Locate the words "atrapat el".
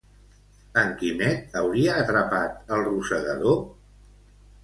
2.03-2.83